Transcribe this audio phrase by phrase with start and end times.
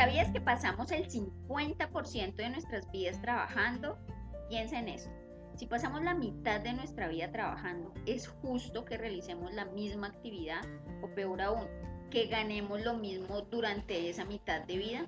[0.00, 3.98] ¿Sabías que pasamos el 50% de nuestras vidas trabajando?
[4.48, 5.10] Piensa en eso.
[5.56, 10.62] Si pasamos la mitad de nuestra vida trabajando, ¿es justo que realicemos la misma actividad
[11.02, 11.66] o peor aún,
[12.10, 15.06] que ganemos lo mismo durante esa mitad de vida?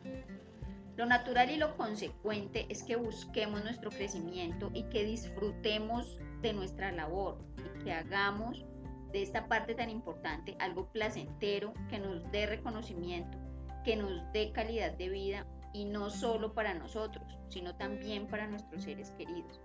[0.96, 6.92] Lo natural y lo consecuente es que busquemos nuestro crecimiento y que disfrutemos de nuestra
[6.92, 8.62] labor y que hagamos
[9.10, 13.38] de esta parte tan importante algo placentero que nos dé reconocimiento,
[13.84, 18.84] que nos dé calidad de vida y no solo para nosotros, sino también para nuestros
[18.84, 19.60] seres queridos.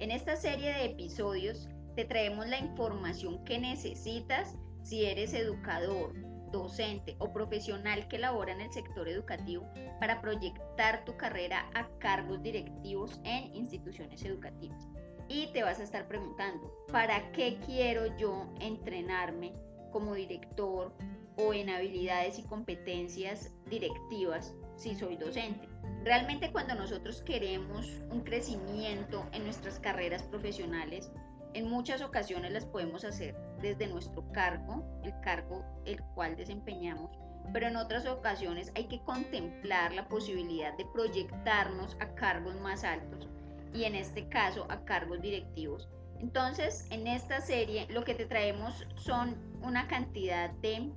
[0.00, 6.14] En esta serie de episodios te traemos la información que necesitas si eres educador,
[6.50, 9.68] docente o profesional que labora en el sector educativo
[10.00, 14.86] para proyectar tu carrera a cargos directivos en instituciones educativas.
[15.28, 19.52] Y te vas a estar preguntando, ¿para qué quiero yo entrenarme
[19.92, 20.94] como director
[21.38, 25.68] o en habilidades y competencias directivas si soy docente?
[26.04, 31.10] Realmente cuando nosotros queremos un crecimiento en nuestras carreras profesionales,
[31.54, 37.10] en muchas ocasiones las podemos hacer desde nuestro cargo, el cargo el cual desempeñamos,
[37.52, 43.28] pero en otras ocasiones hay que contemplar la posibilidad de proyectarnos a cargos más altos
[43.72, 45.88] y en este caso a cargos directivos.
[46.20, 50.92] Entonces, en esta serie lo que te traemos son una cantidad de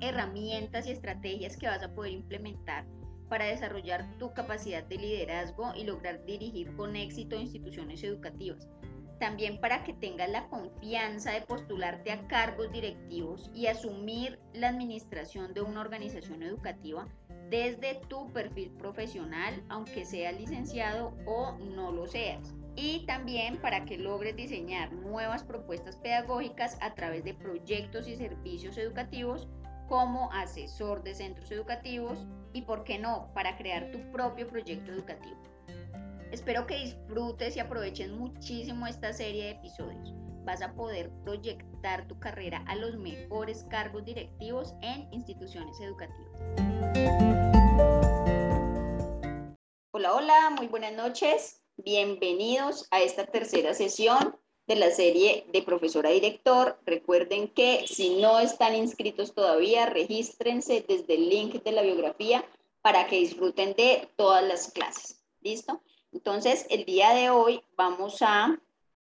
[0.00, 2.86] herramientas y estrategias que vas a poder implementar
[3.28, 8.68] para desarrollar tu capacidad de liderazgo y lograr dirigir con éxito instituciones educativas
[9.18, 15.54] también para que tengas la confianza de postularte a cargos directivos y asumir la administración
[15.54, 17.08] de una organización educativa
[17.48, 22.54] desde tu perfil profesional, aunque seas licenciado o no lo seas.
[22.76, 28.76] Y también para que logres diseñar nuevas propuestas pedagógicas a través de proyectos y servicios
[28.76, 29.48] educativos
[29.88, 32.18] como asesor de centros educativos
[32.52, 35.36] y, por qué no, para crear tu propio proyecto educativo.
[36.30, 40.14] Espero que disfrutes y aproveches muchísimo esta serie de episodios.
[40.44, 46.40] Vas a poder proyectar tu carrera a los mejores cargos directivos en instituciones educativas.
[49.92, 51.62] Hola, hola, muy buenas noches.
[51.76, 56.78] Bienvenidos a esta tercera sesión de la serie de profesora director.
[56.86, 62.44] Recuerden que si no están inscritos todavía, regístrense desde el link de la biografía
[62.82, 65.22] para que disfruten de todas las clases.
[65.40, 65.82] ¿Listo?
[66.12, 68.60] Entonces, el día de hoy vamos a,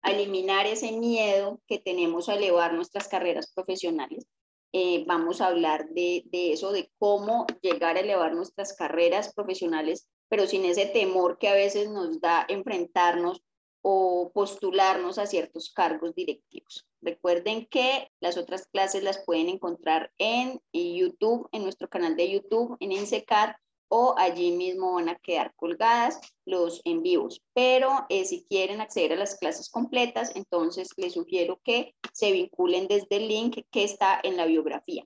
[0.04, 4.28] eliminar ese miedo que tenemos a elevar nuestras carreras profesionales.
[4.72, 10.08] Eh, vamos a hablar de, de eso, de cómo llegar a elevar nuestras carreras profesionales,
[10.30, 13.42] pero sin ese temor que a veces nos da enfrentarnos
[13.88, 16.88] o postularnos a ciertos cargos directivos.
[17.04, 22.78] Recuerden que las otras clases las pueden encontrar en YouTube, en nuestro canal de YouTube,
[22.80, 27.44] en ENSECAR, o allí mismo van a quedar colgadas los en vivos.
[27.54, 32.88] Pero eh, si quieren acceder a las clases completas, entonces les sugiero que se vinculen
[32.88, 35.06] desde el link que está en la biografía.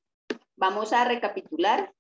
[0.56, 1.94] Vamos a recapitular.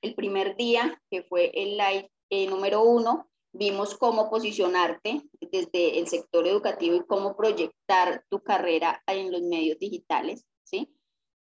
[0.00, 6.06] El primer día, que fue el live eh, número uno, vimos cómo posicionarte desde el
[6.08, 10.94] sector educativo y cómo proyectar tu carrera en los medios digitales, ¿sí?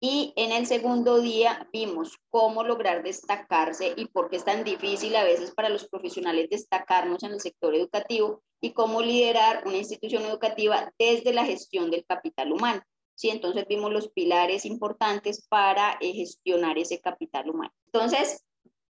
[0.05, 5.15] Y en el segundo día vimos cómo lograr destacarse y por qué es tan difícil
[5.15, 10.25] a veces para los profesionales destacarnos en el sector educativo y cómo liderar una institución
[10.25, 12.83] educativa desde la gestión del capital humano.
[13.15, 17.73] Sí, entonces vimos los pilares importantes para eh, gestionar ese capital humano.
[17.87, 18.45] Entonces,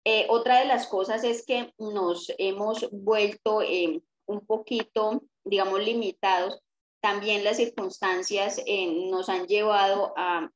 [0.05, 6.63] eh, otra de las cosas es que nos hemos vuelto eh, un poquito, digamos, limitados
[7.03, 10.49] también las circunstancias eh, nos han llevado a,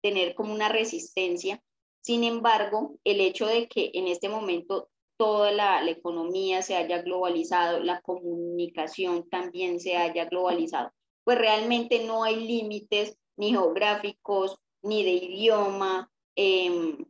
[0.00, 1.62] tener como una resistencia.
[2.00, 7.80] Sin embargo, el hecho de que en este momento toda la, economía se haya globalizado,
[7.80, 10.90] la comunicación también se haya globalizado,
[11.24, 17.04] pues realmente no hay límites ni geográficos, ni de idioma, em,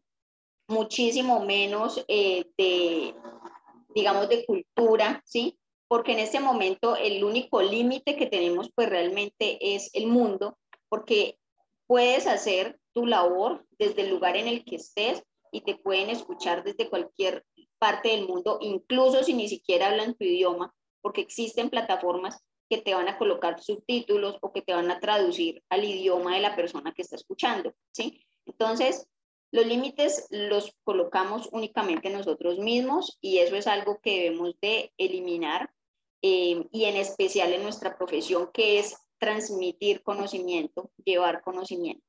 [0.69, 3.15] muchísimo menos eh, de,
[3.95, 5.59] digamos, de cultura, ¿sí?
[5.93, 10.57] porque en este momento el único límite que tenemos pues realmente es el mundo,
[10.89, 11.39] porque
[11.87, 16.65] puedes hacer tu labor desde el lugar en el que estés y te pueden escuchar
[16.65, 17.45] desde cualquier
[17.79, 22.95] parte del mundo, incluso si ni siquiera hablan tu idioma, porque existen plataformas que te
[22.95, 26.95] van a colocar subtítulos o que te van a traducir al idioma de la persona
[26.95, 28.25] que está escuchando, ¿sí?
[28.47, 29.07] Entonces,
[29.53, 35.71] los límites los colocamos únicamente nosotros mismos y eso es algo que debemos de eliminar
[36.23, 42.05] eh, y en especial en nuestra profesión, que es transmitir conocimiento, llevar conocimiento.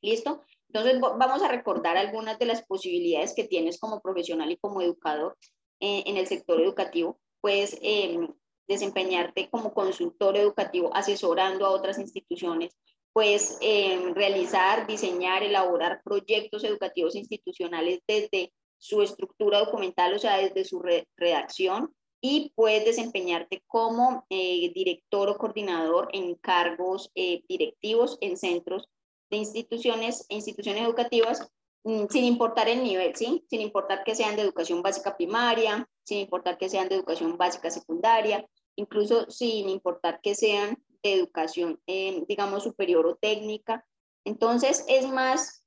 [0.00, 0.42] ¿Listo?
[0.68, 5.36] Entonces vamos a recordar algunas de las posibilidades que tienes como profesional y como educador
[5.80, 7.20] eh, en el sector educativo.
[7.40, 8.28] Puedes em,
[8.68, 12.74] desempeñarte como consultor educativo asesorando a otras instituciones,
[13.12, 20.64] puedes em, realizar, diseñar, elaborar proyectos educativos institucionales desde su estructura documental, o sea, desde
[20.64, 20.82] su
[21.16, 28.88] redacción, y puedes desempeñarte como eh, director o coordinador en cargos eh, directivos en centros
[29.28, 31.48] de instituciones, instituciones educativas,
[31.84, 33.44] mm, sin importar el nivel, ¿sí?
[33.50, 37.70] Sin importar que sean de educación básica primaria, sin importar que sean de educación básica
[37.70, 43.84] secundaria, incluso sin importar que sean de educación, eh, digamos, superior o técnica.
[44.24, 45.64] Entonces, es más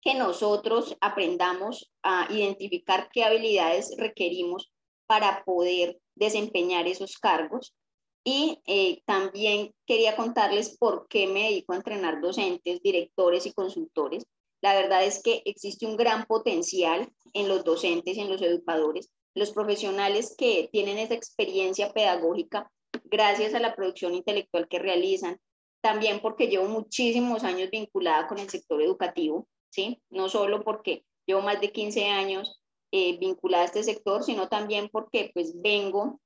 [0.00, 4.70] que nosotros aprendamos a identificar qué habilidades requerimos
[5.06, 7.74] para poder desempeñar esos cargos.
[8.22, 14.26] Y eh, también quería contarles por qué me dedico a entrenar docentes, directores y consultores.
[14.62, 19.52] La verdad es que existe un gran potencial en los docentes en los educadores, los
[19.52, 22.70] profesionales que tienen esa experiencia pedagógica
[23.04, 25.38] gracias a la producción intelectual que realizan,
[25.82, 30.00] también porque llevo muchísimos años vinculada con el sector educativo, ¿sí?
[30.10, 32.60] No solo porque llevo más de 15 años
[32.92, 36.20] eh, vinculada a este sector, sino también porque pues vengo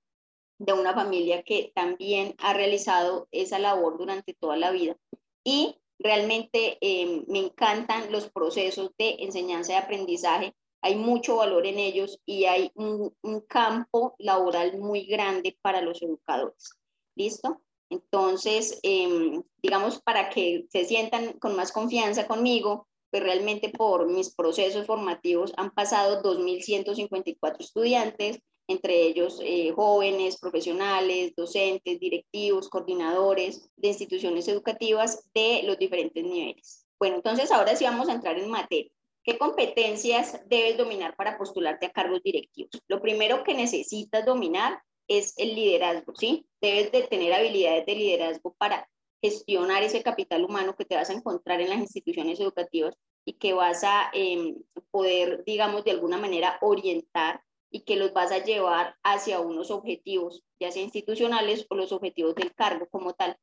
[0.58, 4.96] de una familia que también ha realizado esa labor durante toda la vida.
[5.44, 11.78] Y realmente eh, me encantan los procesos de enseñanza y aprendizaje, hay mucho valor en
[11.78, 13.14] ellos y hay un,
[13.48, 16.70] campo laboral muy grande para los educadores.
[17.14, 17.60] ¿Listo?
[17.90, 24.34] Entonces, eh, digamos, para que se sientan con más confianza conmigo, pues realmente por mis
[24.34, 33.88] procesos formativos han pasado 2.154 estudiantes, entre ellos eh, jóvenes, profesionales, docentes, directivos, coordinadores de
[33.88, 36.86] instituciones educativas de los diferentes niveles.
[36.98, 38.92] Bueno, entonces ahora sí vamos a entrar en materia.
[39.28, 42.70] ¿Qué competencias debes dominar para postularte a cargos directivos?
[42.88, 46.46] Lo primero que necesitas dominar es el liderazgo, ¿sí?
[46.62, 48.88] Debes de tener habilidades de liderazgo para
[49.20, 52.96] gestionar ese capital humano que te vas a encontrar en las instituciones educativas
[53.26, 58.32] y que vas a em, poder, digamos, de alguna manera orientar y que los vas
[58.32, 63.36] a llevar hacia unos objetivos, ya sea institucionales o los objetivos del cargo como tal.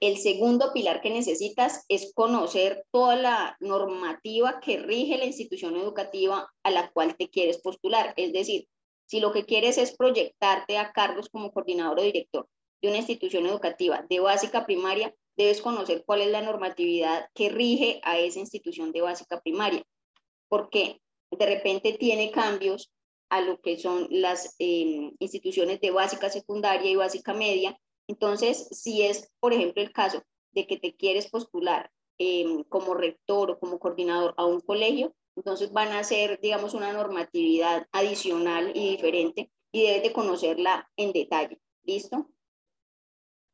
[0.00, 6.52] El segundo pilar que necesitas es conocer toda la normativa que rige la institución educativa
[6.62, 8.12] a la cual te quieres postular.
[8.16, 8.68] Es decir,
[9.06, 12.46] si lo que quieres es proyectarte a cargos como coordinador o director
[12.82, 18.00] de una institución educativa de básica primaria, debes conocer cuál es la normatividad que rige
[18.02, 19.82] a esa institución de básica primaria,
[20.48, 21.00] porque
[21.30, 22.92] de repente tiene cambios
[23.28, 27.78] a lo que son las em, instituciones de básica secundaria y básica media.
[28.08, 30.22] Entonces, si es, por ejemplo, el caso
[30.52, 35.72] de que te quieres postular em, como rector o como coordinador a un colegio, entonces
[35.72, 41.60] van a ser, digamos, una normatividad adicional y diferente y debes de conocerla en detalle.
[41.84, 42.30] ¿Listo?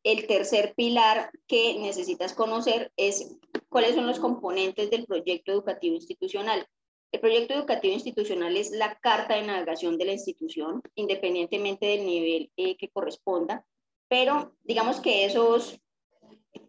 [0.05, 3.37] El tercer pilar que necesitas conocer es
[3.69, 6.67] cuáles son los componentes del proyecto educativo institucional.
[7.13, 12.51] El proyecto educativo institucional es la carta de navegación de la institución, independientemente del nivel
[12.57, 13.67] eh, que corresponda,
[14.13, 15.81] pero digamos que esos,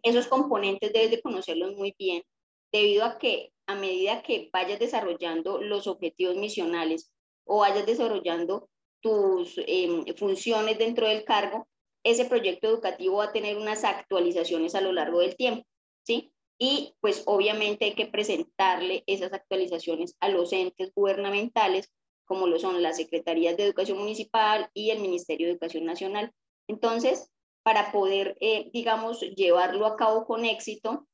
[0.01, 2.23] esos componentes debes de conocerlos muy bien,
[2.71, 7.11] debido a que a medida que vayas desarrollando los objetivos misionales
[7.43, 8.69] o vayas desarrollando
[9.01, 11.67] tus em, funciones dentro del cargo,
[12.01, 15.67] ese proyecto educativo va a tener unas actualizaciones a lo largo del tiempo,
[16.01, 16.31] ¿sí?
[16.57, 21.91] Y pues obviamente hay que presentarle esas actualizaciones a los entes gubernamentales,
[22.23, 26.33] como lo son las Secretarías de Educación Municipal y el Ministerio de Educación Nacional.
[26.67, 27.31] Entonces,
[27.63, 31.07] para poder, eh, digamos, llevarlo a cabo con éxito,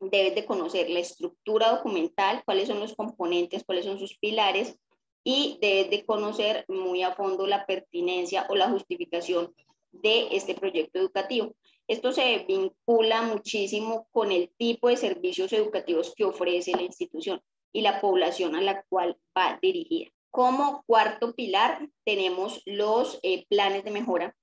[0.00, 4.78] debes de conocer la estructura documental, cuáles son los componentes, cuáles son sus pilares,
[5.24, 9.54] y debes de conocer muy a fondo la pertinencia o la justificación
[9.90, 11.54] de este proyecto educativo.
[11.88, 17.40] Esto se vincula muchísimo con el tipo de servicios educativos que ofrece la institución
[17.72, 20.10] y la población a la cual va dirigida.
[20.30, 24.36] Como cuarto pilar tenemos los eh, planes de mejora,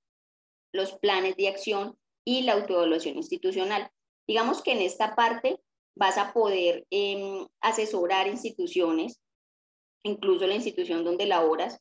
[0.74, 3.90] los planes de acción y la autoevaluación institucional.
[4.26, 5.60] Digamos que en esta parte
[5.94, 9.20] vas a poder em, asesorar instituciones,
[10.02, 11.78] incluso la institución donde laboras,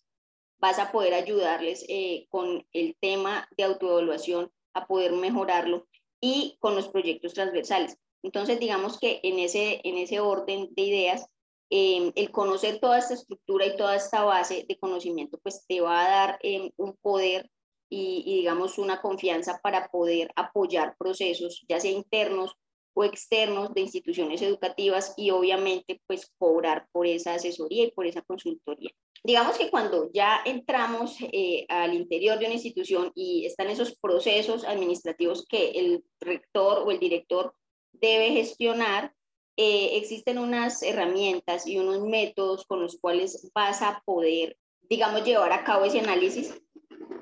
[0.60, 5.88] vas a poder ayudarles eh, con el tema de autoevaluación a poder mejorarlo
[6.22, 7.98] y con los proyectos transversales.
[8.22, 11.26] Entonces, digamos que en ese, en ese orden de ideas,
[11.70, 16.06] em, el conocer toda esta estructura y toda esta base de conocimiento, pues te va
[16.06, 17.50] a dar em, un poder
[17.94, 22.56] y, y, digamos, una confianza para poder apoyar procesos, ya sea internos
[22.96, 28.24] o externos de instituciones educativas y obviamente pues cobrar por esa asesoría y por esa
[28.24, 28.90] consultoría.
[29.24, 34.66] Digamos que cuando ya entramos eh, al interior de una institución y están esos procesos
[34.66, 37.54] administrativos que el rector o el director
[37.92, 39.14] debe gestionar,
[39.56, 45.52] eh, existen unas herramientas y unos métodos con los cuales vas a poder, digamos, llevar
[45.52, 46.60] a cabo ese análisis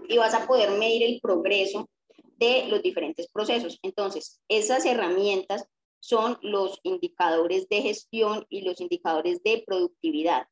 [0.08, 1.90] y vas a poder medir el progreso
[2.38, 3.80] de los diferentes procesos.
[3.84, 5.68] Entonces, esas herramientas
[6.00, 10.48] son los indicadores de gestión y los indicadores de productividad.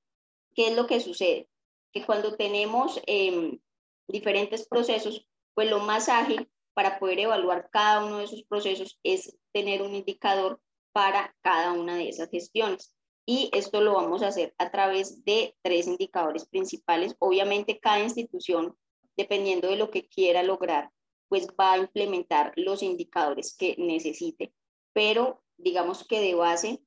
[0.54, 1.50] ¿Qué es lo que sucede?
[1.92, 3.60] Que cuando tenemos em,
[4.08, 9.36] diferentes procesos, pues lo más ágil para poder evaluar cada uno de esos procesos es
[9.52, 10.62] tener un indicador
[10.94, 12.96] para cada una de esas gestiones.
[13.26, 17.16] Y esto lo vamos a hacer a través de tres indicadores principales.
[17.20, 18.76] Obviamente cada institución,
[19.20, 20.92] dependiendo de lo que quiera lograr,
[21.28, 24.54] pues va a implementar los indicadores que necesite.
[24.94, 26.82] Pero digamos que de base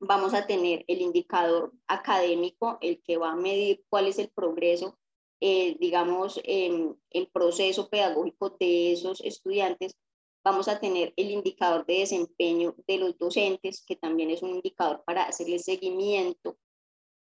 [0.00, 4.98] vamos a tener el indicador académico, el que va a medir cuál es el progreso,
[5.40, 9.96] eh, digamos, en el proceso pedagógico de esos estudiantes.
[10.42, 15.04] Vamos a tener el indicador de desempeño de los docentes, que también es un indicador
[15.06, 16.58] para hacerle seguimiento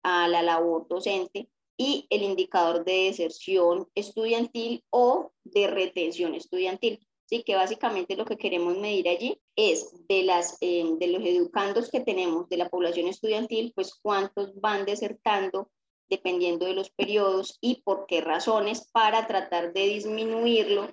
[0.02, 7.00] a la labor docente y el indicador de deserción estudiantil o de retención estudiantil.
[7.24, 11.90] Sí, que básicamente lo que queremos medir allí es de, las, eh, de los educandos
[11.90, 15.70] que tenemos de la población estudiantil, pues cuántos van desertando
[16.08, 20.88] dependiendo de los periodos y por qué razones para tratar de disminuirlo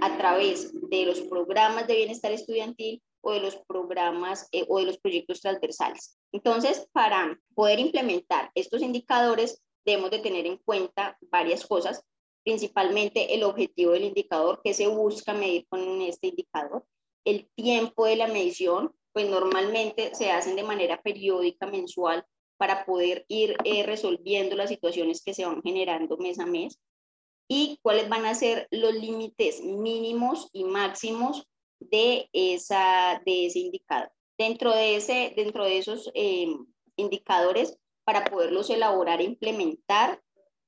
[0.00, 4.86] a través de los programas de bienestar estudiantil o de los programas eh, o de
[4.86, 6.18] los proyectos transversales.
[6.32, 12.04] Entonces, para poder implementar estos indicadores, debemos de tener en cuenta varias cosas,
[12.42, 16.84] principalmente el objetivo del indicador, que se busca medir con este indicador,
[17.24, 22.24] el tiempo de la medición, pues normalmente se hacen de manera periódica, mensual,
[22.56, 26.78] para poder ir eh, resolviendo las situaciones que se van generando mes a mes.
[27.48, 31.48] Y cuáles van a ser los límites mínimos y máximos
[31.80, 34.12] de, esa, de ese indicador.
[34.38, 36.54] Dentro de, ese, dentro de esos eh,
[36.96, 40.20] indicadores para poderlos elaborar e implementar,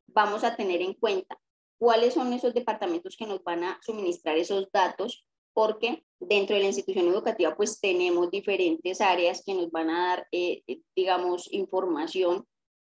[0.07, 1.39] vamos a tener en cuenta
[1.79, 6.69] cuáles son esos departamentos que nos van a suministrar esos datos, porque dentro de la
[6.69, 12.47] institución educativa pues tenemos diferentes áreas que nos van a dar, eh, eh, digamos, información,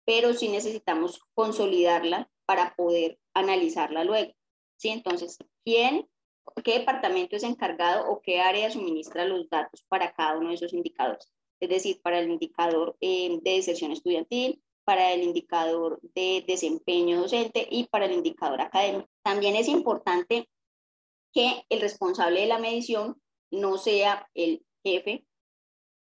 [0.04, 4.32] pero sí necesitamos consolidarla para poder analizarla luego.
[4.76, 4.88] ¿sí?
[4.88, 6.08] Entonces, ¿quién,
[6.64, 10.72] qué departamento es encargado o qué área suministra los datos para cada uno de esos
[10.72, 11.32] indicadores?
[11.60, 17.68] Es decir, para el indicador eh, de deserción estudiantil, para el indicador de desempeño docente
[17.70, 19.08] y para el indicador académico.
[19.22, 20.48] También es importante
[21.32, 23.20] que el responsable de la medición
[23.52, 25.24] no sea el jefe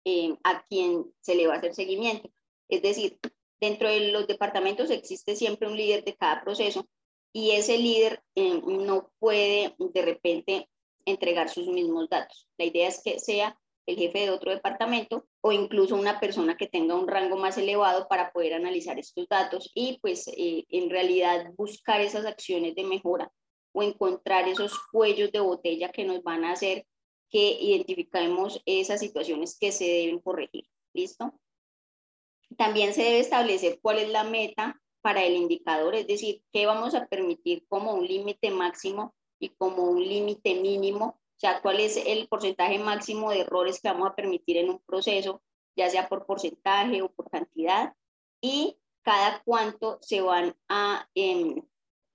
[0.04, 2.30] eh, a quien se le va a hacer seguimiento.
[2.68, 3.18] Es decir,
[3.60, 6.88] dentro de los departamentos existe siempre un líder de cada proceso
[7.32, 10.68] y ese líder eh, no puede de repente
[11.04, 12.48] entregar sus mismos datos.
[12.58, 16.66] La idea es que sea el jefe de otro departamento o incluso una persona que
[16.66, 21.52] tenga un rango más elevado para poder analizar estos datos y pues eh, en realidad
[21.56, 23.30] buscar esas acciones de mejora
[23.72, 26.86] o encontrar esos cuellos de botella que nos van a hacer
[27.30, 30.66] que identifiquemos esas situaciones que se deben corregir.
[30.92, 31.34] ¿Listo?
[32.56, 36.94] También se debe establecer cuál es la meta para el indicador, es decir, qué vamos
[36.94, 41.96] a permitir como un límite máximo y como un límite mínimo o sea, cuál es
[41.96, 45.42] el porcentaje máximo de errores que vamos a permitir en un proceso,
[45.76, 47.94] ya sea por porcentaje o por cantidad,
[48.40, 51.62] y cada cuánto se van a, em,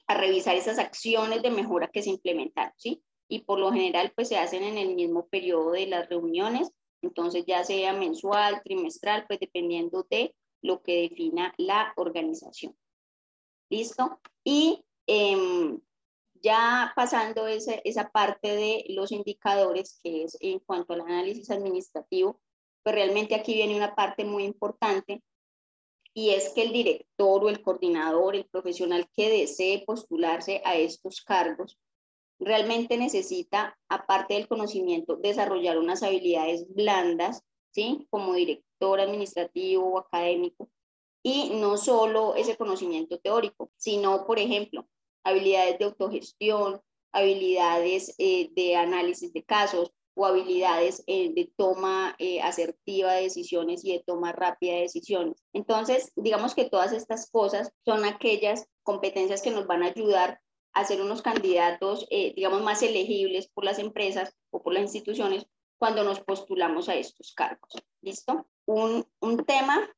[0.08, 3.04] a revisar esas acciones de mejora que se implementaron, ¿sí?
[3.28, 6.72] Y por lo general, pues se hacen en el mismo periodo de las reuniones,
[7.02, 12.76] entonces ya sea mensual, trimestral, pues dependiendo de lo que defina la organización.
[13.70, 14.20] ¿Listo?
[14.44, 15.78] Y eh,
[16.42, 22.40] ya pasando esa parte de los indicadores, que es en cuanto al análisis administrativo,
[22.84, 25.22] pues realmente aquí viene una parte muy importante
[26.14, 31.22] y es que el director o el coordinador, el profesional que desee postularse a estos
[31.22, 31.78] cargos,
[32.40, 38.08] realmente necesita, aparte del conocimiento, desarrollar unas habilidades blandas, ¿sí?
[38.10, 40.70] Como director administrativo o académico,
[41.22, 44.88] y no solo ese conocimiento teórico, sino, por ejemplo,
[45.24, 52.42] habilidades de autogestión, habilidades eh, de análisis de casos o habilidades eh, de toma eh,
[52.42, 55.44] asertiva de decisiones y de toma rápida de decisiones.
[55.54, 60.42] Entonces, digamos que todas estas cosas son aquellas competencias que nos van a ayudar
[60.74, 65.48] a ser unos candidatos, digamos, más elegibles por las empresas o por las instituciones,
[65.80, 67.74] cuando nos postulamos a estos cargos.
[68.02, 68.48] ¿Listo?
[68.66, 69.90] Un, un tema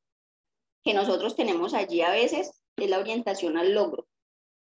[0.83, 4.07] que nosotros tenemos allí a veces es la orientación al logro.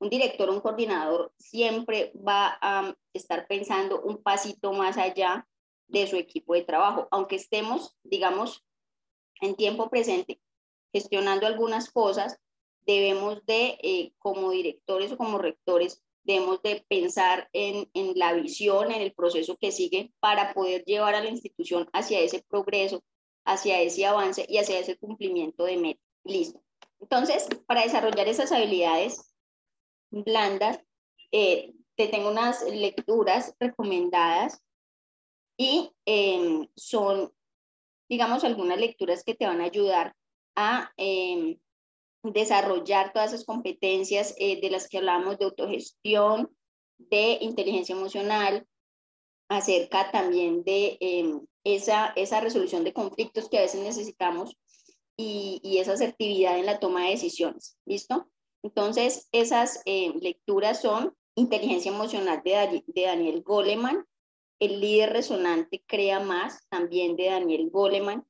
[0.01, 5.47] Un director o un coordinador siempre va a estar pensando un pasito más allá
[5.89, 8.65] de su equipo de trabajo, aunque estemos, digamos,
[9.41, 10.41] en tiempo presente
[10.93, 12.39] gestionando algunas cosas,
[12.87, 18.91] debemos de, eh, como directores o como rectores, debemos de pensar en, en, la visión,
[18.91, 23.03] en el proceso que sigue para poder llevar a la institución hacia ese progreso,
[23.45, 26.05] hacia ese avance y hacia ese cumplimiento de metas.
[26.25, 26.63] Listo.
[27.01, 29.30] Entonces, para desarrollar esas habilidades
[30.11, 30.81] blandas,
[31.33, 34.63] eh, te tengo unas lecturas recomendadas
[35.59, 37.33] y em, son,
[38.09, 40.15] digamos, algunas lecturas que te van a ayudar
[40.57, 41.59] a em,
[42.23, 46.55] desarrollar todas esas competencias eh, de las que hablamos de autogestión,
[46.99, 48.67] de inteligencia emocional,
[49.49, 54.57] acerca también de em, esa, esa resolución de conflictos que a veces necesitamos
[55.17, 57.77] y, y, esa asertividad en la toma de decisiones.
[57.85, 58.31] ¿Listo?
[58.63, 64.05] Entonces, esas em, lecturas son Inteligencia Emocional de, Daniel Goleman,
[64.59, 68.27] El líder resonante crea más, también de Daniel Goleman,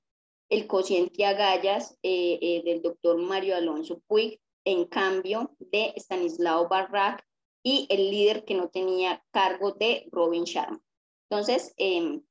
[0.49, 7.25] el cociente agallas eh, eh, del doctor Mario Alonso Puig, en cambio de Stanislao Barrac.
[7.63, 10.81] Y el líder que no tenía cargo de Robin Sharma.
[11.29, 12.23] Entonces, em,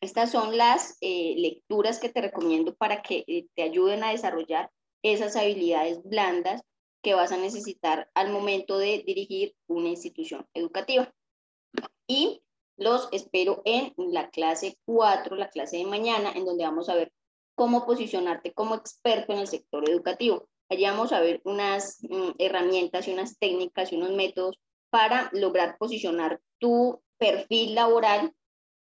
[0.00, 4.70] estas son las eh, lecturas que te recomiendo para que te ayuden a desarrollar
[5.02, 6.62] esas habilidades blandas
[7.04, 11.14] que vas a necesitar al momento de dirigir una institución educativa.
[12.08, 12.42] Y
[12.76, 17.12] los espero en la clase 4, la clase de mañana, en donde vamos a ver
[17.54, 20.48] cómo posicionarte como experto en el sector educativo.
[20.68, 24.58] Allí vamos a ver unas mm, herramientas y unas técnicas y unos métodos
[24.90, 28.32] para lograr posicionar tu perfil laboral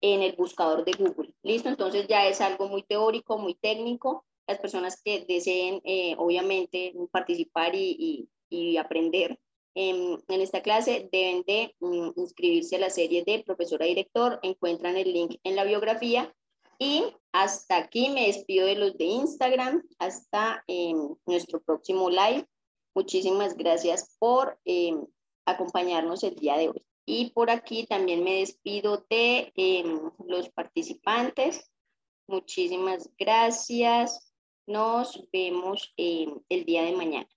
[0.02, 1.34] en el buscador de Google.
[1.42, 1.68] ¿Listo?
[1.68, 4.24] Entonces ya es algo muy teórico, muy técnico.
[4.46, 9.38] Las personas que deseen, eh, obviamente, participar y, y, aprender
[9.74, 14.40] en, en, esta clase deben de mm, inscribirse a la serie de profesora director.
[14.42, 16.34] Encuentran el link en la biografía
[16.80, 19.82] y hasta aquí me despido de los de Instagram.
[19.98, 22.46] Hasta em, nuestro próximo live.
[22.94, 25.06] Muchísimas gracias por em,
[25.44, 26.82] acompañarnos el día de hoy.
[27.04, 31.70] Y por aquí también me despido de em, los participantes.
[32.26, 34.29] Muchísimas gracias.
[34.70, 37.28] Nos vemos el día de mañana.